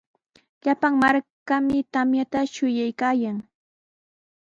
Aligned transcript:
Llapan 0.65 0.93
markami 1.03 1.79
tamyata 1.93 2.39
shuyaykaayan. 2.53 3.37